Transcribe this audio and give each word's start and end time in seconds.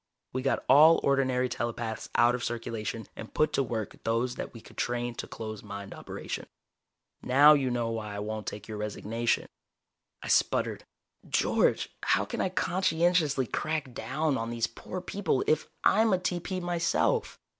We 0.33 0.41
got 0.41 0.65
all 0.67 0.99
ordinary 1.03 1.47
telepaths 1.47 2.09
out 2.15 2.33
of 2.33 2.43
circulation 2.43 3.05
and 3.15 3.35
put 3.35 3.53
to 3.53 3.61
work 3.61 4.03
those 4.03 4.33
that 4.33 4.51
we 4.51 4.59
could 4.59 4.75
train 4.77 5.13
to 5.13 5.27
closed 5.27 5.63
mind 5.63 5.93
operation. 5.93 6.47
Now 7.21 7.53
you 7.53 7.69
know 7.69 7.91
why 7.91 8.15
I 8.15 8.17
won't 8.17 8.47
take 8.47 8.67
your 8.67 8.79
resignation." 8.79 9.45
I 10.23 10.27
sputtered. 10.27 10.85
"George, 11.29 11.89
how 12.01 12.25
can 12.25 12.41
I 12.41 12.49
conscientiously 12.49 13.45
crack 13.45 13.93
down 13.93 14.39
on 14.39 14.49
these 14.49 14.65
poor 14.65 15.01
people, 15.01 15.43
if 15.45 15.67
I'm 15.83 16.13
a 16.13 16.17
TP 16.17 16.59
myself?" 16.59 17.37